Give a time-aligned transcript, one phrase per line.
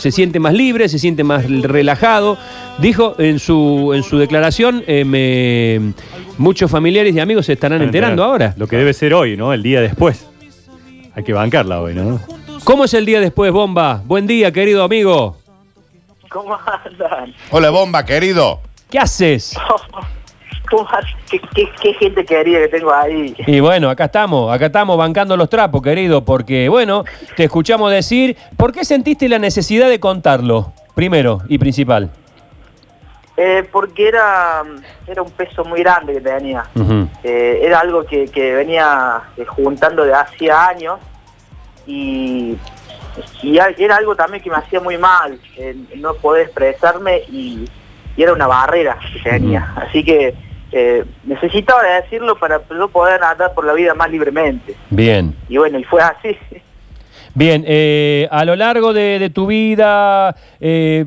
[0.00, 2.38] se siente más libre, se siente más relajado.
[2.78, 5.92] Dijo en su, en su declaración, eh, me-
[6.38, 8.54] muchos familiares y amigos se estarán enterando ahora.
[8.56, 9.52] Lo que debe ser hoy, ¿no?
[9.52, 10.26] El día después.
[11.14, 12.20] Hay que bancarla hoy, ¿no?
[12.64, 14.02] ¿Cómo es el día después, Bomba?
[14.06, 15.36] Buen día, querido amigo.
[16.30, 17.34] ¿Cómo andan?
[17.50, 18.60] Hola, bomba, querido.
[18.88, 19.54] ¿Qué haces?
[21.28, 23.34] ¿Qué, qué, qué gente querida que tengo ahí.
[23.46, 27.04] Y bueno, acá estamos, acá estamos bancando los trapos, querido, porque bueno,
[27.36, 30.72] te escuchamos decir, ¿por qué sentiste la necesidad de contarlo?
[30.94, 32.10] Primero y principal.
[33.36, 34.62] Eh, porque era,
[35.06, 36.64] era un peso muy grande que tenía.
[37.24, 41.00] Eh, era algo que, que venía eh, juntando de hacía años
[41.86, 42.56] y,
[43.42, 47.68] era algo también que me hacía muy mal, eh, no poder expresarme y,
[48.16, 49.74] y era una barrera que tenía.
[49.76, 50.34] Así que
[50.72, 54.76] eh, necesitaba decirlo para no poder andar por la vida más libremente.
[54.90, 55.34] Bien.
[55.48, 56.36] Y bueno, y fue así.
[57.32, 61.04] Bien, eh, a lo largo de, de tu vida, eh,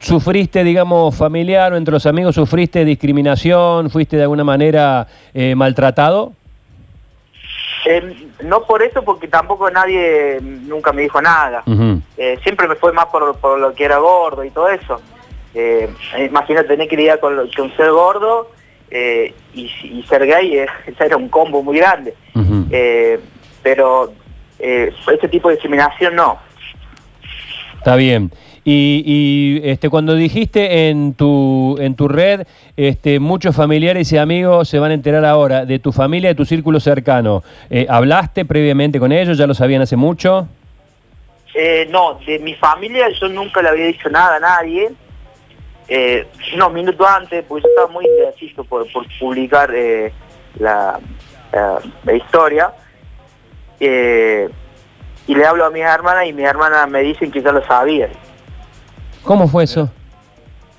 [0.00, 3.88] ¿sufriste, digamos, familiar o entre los amigos, sufriste discriminación?
[3.88, 5.06] ¿Fuiste de alguna manera
[5.54, 6.32] maltratado?
[7.86, 11.62] Eh, no por eso, porque tampoco nadie nunca me dijo nada.
[12.42, 15.00] Siempre me fue más por, por lo que era gordo y todo eso.
[16.18, 18.50] Imagínate tener que lidiar con, con ser gordo
[18.90, 22.14] eh, y, y ser gay, ese era un combo muy grande.
[22.70, 23.18] Eh,
[23.62, 24.12] pero
[24.58, 26.38] eh, ese tipo de discriminación no.
[27.78, 28.30] Está bien.
[28.66, 32.46] Y, y, este, cuando dijiste en tu, en tu red,
[32.78, 36.46] este, muchos familiares y amigos se van a enterar ahora de tu familia, de tu
[36.46, 37.42] círculo cercano.
[37.68, 39.36] Eh, ¿Hablaste previamente con ellos?
[39.36, 40.48] ¿Ya lo sabían hace mucho?
[41.54, 44.90] Eh, no, de mi familia yo nunca le había dicho nada a nadie.
[45.88, 50.12] Eh, unos minutos antes, pues yo estaba muy indeciso por, por publicar eh,
[50.58, 51.00] la
[52.14, 52.72] historia.
[53.80, 54.48] Eh,
[55.26, 58.10] y le hablo a mis hermanas y mis hermanas me dicen que ya lo sabían.
[59.22, 59.90] ¿Cómo fue eso?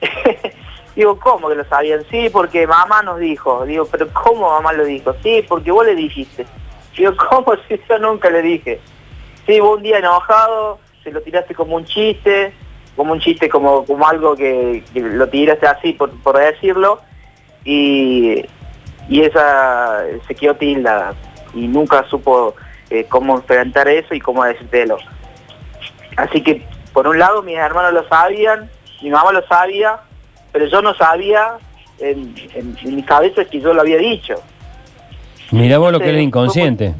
[0.96, 2.04] Digo, ¿cómo que lo sabían?
[2.10, 3.64] Sí, porque mamá nos dijo.
[3.64, 5.14] Digo, ¿pero cómo mamá lo dijo?
[5.22, 6.46] Sí, porque vos le dijiste.
[6.96, 8.80] Digo, ¿cómo si yo nunca le dije?
[9.46, 12.52] Sí, vos un día enojado, se lo tiraste como un chiste,
[13.00, 17.00] como un chiste, como, como algo que, que lo tiraste así por, por decirlo,
[17.64, 18.44] y,
[19.08, 21.14] y esa se quedó tilda
[21.54, 22.54] y nunca supo
[22.90, 24.98] eh, cómo enfrentar eso y cómo decírtelo.
[26.18, 26.62] Así que,
[26.92, 28.68] por un lado, mis hermanos lo sabían,
[29.00, 30.00] mi mamá lo sabía,
[30.52, 31.52] pero yo no sabía,
[32.00, 34.34] en, en- en mi cabeza es que yo lo había dicho.
[35.52, 36.94] Mirá vos lo que era fue inconsciente.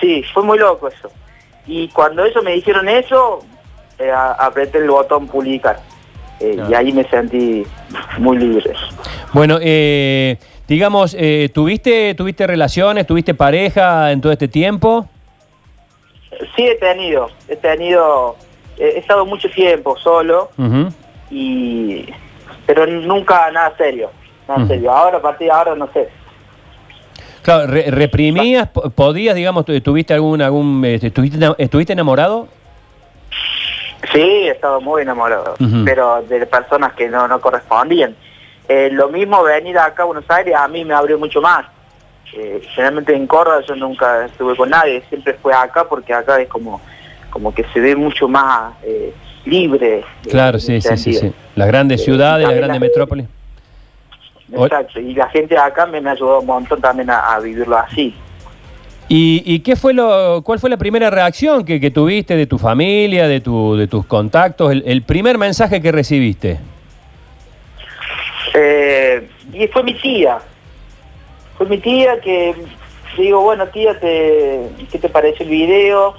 [0.00, 1.10] Sí, fue muy loco eso.
[1.66, 3.44] Y cuando ellos me dijeron eso,
[3.98, 5.80] eh, apreté el botón publicar.
[6.40, 7.64] Eh, Y ahí me sentí
[8.18, 8.72] muy libre.
[9.32, 15.08] Bueno, eh, digamos, eh, ¿tuviste, ¿tuviste relaciones, tuviste pareja en todo este tiempo?
[16.56, 18.36] Sí he tenido, he tenido,
[18.76, 20.50] he estado mucho tiempo solo,
[21.30, 22.06] y
[22.66, 24.10] pero nunca nada serio,
[24.48, 24.90] nada serio.
[24.90, 26.08] Ahora, a partir de ahora, no sé.
[27.42, 28.68] Claro, re- ¿reprimías?
[28.70, 31.08] po- ¿Podías, digamos, tu- tuviste algún, algún este,
[31.58, 32.48] estuviste enamorado?
[34.12, 35.54] Sí, he estado muy enamorado,
[35.84, 38.14] pero de personas que no, no correspondían.
[38.68, 41.66] Eh, lo mismo venir acá a Buenos Aires a mí me abrió mucho más.
[42.32, 46.48] Eh, generalmente en Córdoba yo nunca estuve con nadie, siempre fue acá porque acá es
[46.48, 46.80] como,
[47.30, 49.12] como que se ve mucho más eh,
[49.44, 49.98] libre.
[49.98, 51.32] eh, Claro, sí, sí, sí, sí.
[51.54, 53.26] Las grandes ciudades, las grandes la- metrópolis.
[54.52, 57.40] Ol- Exacto, y la gente de acá me, me ayudó un montón también a, a
[57.40, 58.14] vivirlo así.
[59.08, 63.40] ¿Y, qué fue lo, cuál fue la primera reacción que, tuviste de tu familia, de,
[63.40, 66.58] tu, de tus contactos, el, el primer mensaje que recibiste?
[68.54, 70.38] Eh, y fue mi tía.
[71.56, 72.54] Fue mi tía que
[73.16, 76.14] digo, bueno tía, te, ¿qué te parece el video?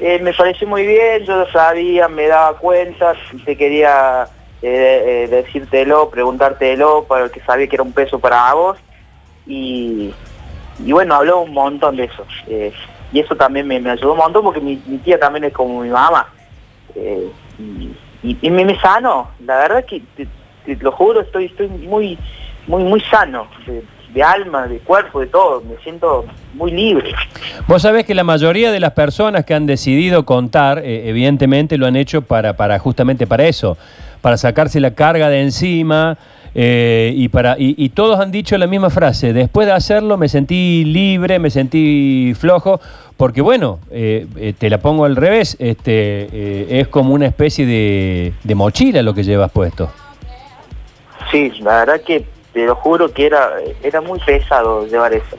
[0.00, 3.14] Eh, me pareció muy bien, yo lo sabía, me daba cuenta,
[3.44, 4.26] te quería
[4.62, 8.78] eh, eh, decírtelo, preguntártelo, para que sabía que era un peso para vos.
[9.46, 10.14] Y,
[10.84, 12.24] y bueno, habló un montón de eso.
[12.46, 12.72] Eh,
[13.12, 16.28] y eso también me, ayudó un montón porque mi, tía también es como mi mamá.
[16.94, 17.28] Eh,
[18.22, 20.26] y, y- me, sano, la verdad que te,
[20.64, 22.18] te lo juro, estoy, estoy muy,
[22.66, 23.82] muy, muy sano, de,
[24.12, 26.24] de alma, de cuerpo, de todo, me siento
[26.54, 27.12] muy libre.
[27.66, 31.86] Vos sabés que la mayoría de las personas que han decidido contar, eh, evidentemente lo
[31.86, 33.76] han hecho para, para justamente para eso,
[34.20, 36.18] para sacarse la carga de encima.
[36.54, 40.28] Eh, y, para, y, y todos han dicho la misma frase, después de hacerlo me
[40.28, 42.80] sentí libre, me sentí flojo,
[43.16, 47.66] porque bueno, eh, eh, te la pongo al revés, este, eh, es como una especie
[47.66, 49.90] de, de mochila lo que llevas puesto.
[51.30, 53.50] Sí, la verdad que te lo juro que era,
[53.82, 55.36] era muy pesado llevar eso.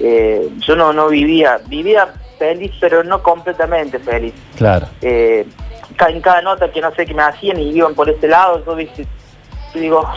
[0.00, 4.32] Eh, yo no, no vivía, vivía feliz, pero no completamente feliz.
[4.56, 4.86] Claro.
[5.02, 5.46] Eh,
[6.08, 8.78] en cada nota que no sé qué me hacían y iban por ese lado, yo
[8.78, 9.04] yo
[9.74, 10.08] digo,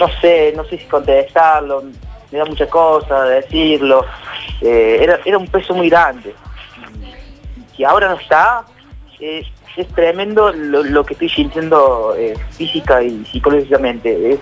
[0.00, 1.84] no sé, no sé si contestarlo,
[2.30, 4.04] me da mucha cosa decirlo,
[4.60, 6.34] eh, era, era un peso muy grande.
[7.76, 8.64] Y ahora no está,
[9.20, 9.44] eh,
[9.76, 14.40] es tremendo lo, lo que estoy sintiendo eh, física y psicológicamente, es,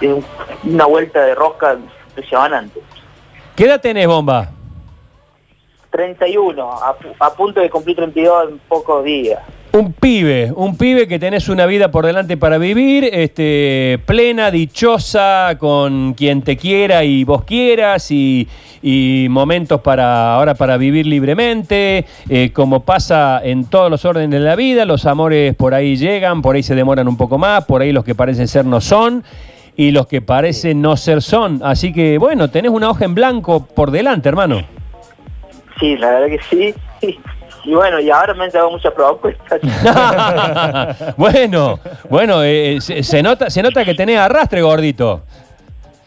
[0.00, 0.24] es un-
[0.64, 1.74] una vuelta de rosca
[2.08, 2.80] impresionante.
[3.56, 4.50] ¿Qué edad tenés, Bomba?
[5.90, 9.40] 31, a, a punto de cumplir 32 en pocos días.
[9.70, 15.56] Un pibe, un pibe que tenés una vida por delante para vivir, este, plena, dichosa,
[15.58, 18.46] con quien te quiera y vos quieras, y,
[19.28, 24.56] momentos para ahora para vivir libremente, eh, como pasa en todos los órdenes de la
[24.56, 27.92] vida, los amores por ahí llegan, por ahí se demoran un poco más, por ahí
[27.92, 29.22] los que parecen ser no son,
[29.76, 31.60] y los que parecen no ser son.
[31.62, 34.62] Así que bueno, tenés una hoja en blanco por delante, hermano.
[35.78, 37.18] Sí, la verdad que sí.
[37.68, 39.60] Y bueno, y ahora me han llegado muchas propuestas.
[41.18, 41.78] bueno,
[42.08, 45.20] bueno, eh, se, se nota, se nota que tenés arrastre, gordito.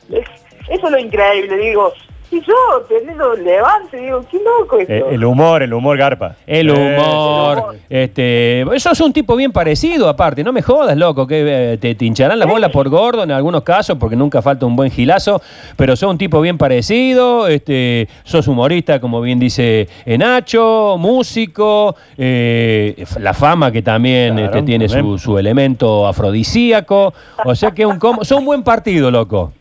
[0.09, 0.27] Es-
[0.69, 1.93] Eso es lo increíble, digo.
[2.31, 2.53] Y yo
[2.87, 4.93] teniendo levante, digo, qué loco esto.
[4.93, 6.35] Eh, el humor, el humor garpa.
[6.47, 7.75] El Eh, humor, humor.
[7.89, 11.93] este, eso es un tipo bien parecido aparte, no me jodas, loco, que eh, te,
[11.93, 15.41] te hincharán la bola por gordo en algunos casos, porque nunca falta un buen gilazo,
[15.75, 23.03] pero sos un tipo bien parecido, este, sos humorista, como bien dice Nacho, músico, eh,
[23.19, 27.13] la fama que también Claro, este, tiene su, elemento afrodisíaco,
[27.43, 29.51] o sea que es un sos un buen partido, loco.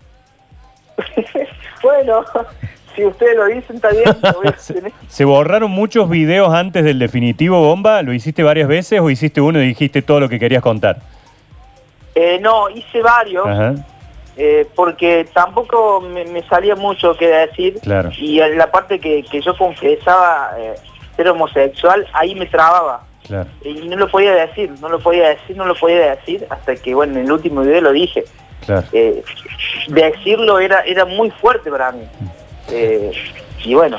[1.83, 2.25] Bueno,
[2.95, 4.05] si ustedes lo dicen, está bien.
[4.23, 4.93] lo voy a tener.
[5.09, 8.03] ¿Se borraron muchos videos antes del definitivo bomba?
[8.03, 10.99] ¿Lo hiciste varias veces o hiciste uno y dijiste todo lo que querías contar?
[12.15, 13.75] Eh, no, hice varios, Ajá.
[14.37, 17.79] eh, porque tampoco me, me salía mucho que decir.
[17.83, 18.11] Claro.
[18.19, 20.75] Y en la parte que, que yo confesaba eh,
[21.17, 23.05] ser homosexual, ahí me trababa.
[23.27, 23.49] Claro.
[23.65, 26.95] Y no lo podía decir, no lo podía decir, no lo podía decir, hasta que,
[26.95, 28.25] bueno, en el último video lo dije.
[28.65, 28.87] Claro.
[28.93, 29.23] Eh,
[29.89, 32.03] decirlo era, era muy fuerte para mí.
[32.71, 33.11] Eh,
[33.65, 33.99] y bueno.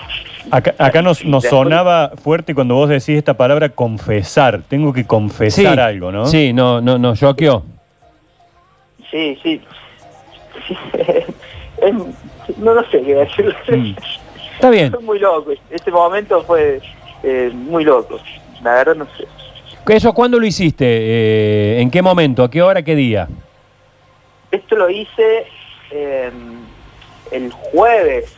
[0.49, 4.61] Acá, acá nos, nos Después- sonaba fuerte cuando vos decís esta palabra confesar.
[4.67, 6.25] Tengo que confesar algo, ¿no?
[6.25, 7.63] Sí, no, no, no, choqueó.
[9.09, 9.61] Sí, sí.
[10.67, 10.77] Sí,
[12.57, 13.55] no, no sé qué decir.
[13.69, 13.95] Mm.
[14.55, 14.91] Está bien.
[14.91, 15.51] Fue muy loco.
[15.69, 16.79] Este momento fue
[17.23, 18.19] eh, muy loco.
[18.63, 19.25] La verdad no sé.
[19.87, 20.85] ¿Eso cuándo lo hiciste?
[20.87, 22.43] Eh, ¿En qué momento?
[22.43, 22.83] ¿A qué hora?
[22.83, 23.27] ¿Qué día?
[24.51, 25.45] Esto lo hice
[25.91, 26.31] eh,
[27.31, 28.35] el jueves.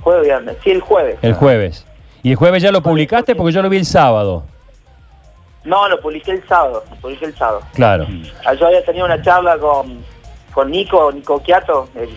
[0.00, 0.56] Jueves, viernes.
[0.62, 1.18] Sí, el jueves.
[1.22, 1.86] El jueves.
[2.22, 3.34] ¿Y el jueves ya lo publicaste?
[3.34, 4.44] Porque yo lo vi el sábado.
[5.64, 6.84] No, lo publiqué el sábado.
[6.90, 7.62] Lo publiqué el sábado.
[7.74, 8.06] Claro.
[8.44, 10.04] Ah, Yo había tenido una charla con,
[10.54, 12.08] con Nico, Nico Quiato, el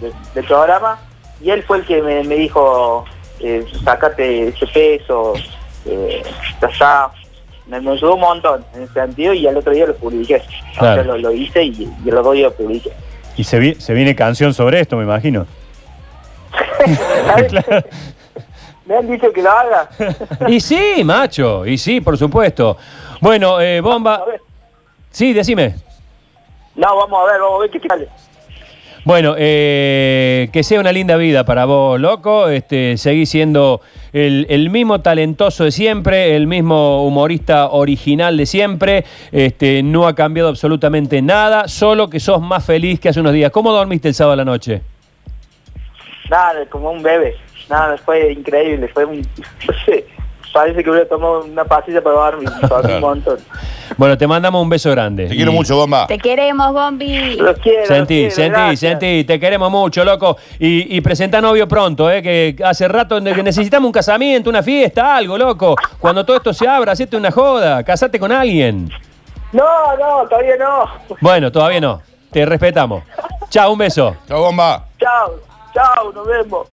[0.00, 0.98] de- del programa,
[1.40, 3.04] y él fue el que me, me dijo,
[3.40, 5.34] eh, sacate ese peso,
[5.86, 6.22] eh,
[6.60, 7.10] ya está.
[7.68, 10.36] Me, me ayudó un montón en ese sentido y al otro día lo publiqué.
[10.36, 11.02] O Claro.
[11.02, 12.90] sea, lo, lo hice y, y el otro día lo publiqué.
[13.36, 15.46] Y se, vi- se viene canción sobre esto, me imagino.
[18.86, 19.88] Me han dicho que lo haga.
[20.48, 21.66] Y sí, macho.
[21.66, 22.76] Y sí, por supuesto.
[23.20, 24.24] Bueno, eh, Bomba.
[25.10, 25.74] Sí, decime.
[26.74, 28.08] No, vamos a ver, vamos a ver qué sale.
[29.08, 32.50] Bueno, eh, que sea una linda vida para vos, loco.
[32.50, 33.80] Este, seguís siendo
[34.12, 39.06] el, el mismo talentoso de siempre, el mismo humorista original de siempre.
[39.32, 43.50] Este, no ha cambiado absolutamente nada, solo que sos más feliz que hace unos días.
[43.50, 44.82] ¿Cómo dormiste el sábado a la noche?
[46.28, 47.34] Nada, como un bebé.
[47.70, 48.88] Nada, fue increíble.
[48.88, 49.26] Fue un.
[50.52, 52.50] Parece que hubiera tomado una pastilla para dormir.
[52.94, 53.38] Un montón.
[53.98, 55.26] Bueno, te mandamos un beso grande.
[55.26, 56.06] Te quiero Y- mucho, bomba.
[56.06, 57.34] Te queremos, Bombi.
[57.36, 57.80] Los quiero.
[57.80, 58.78] los Sentí, quiero, sentí, gracias.
[58.92, 60.36] sentí, te queremos mucho, loco.
[60.60, 62.22] Y, y presenta novio pronto, ¿eh?
[62.22, 65.74] que hace rato que necesitamos un casamiento, una fiesta, algo, loco.
[65.98, 68.88] Cuando todo esto se abra, hacete una joda, casate con alguien.
[69.52, 69.64] No,
[69.98, 71.16] no, todavía no.
[71.20, 72.00] Bueno, todavía no,
[72.30, 73.02] te respetamos.
[73.50, 74.14] Chao, un beso.
[74.28, 74.84] Chao, bomba.
[75.00, 75.34] Chao,
[75.74, 76.66] chao, nos vemos.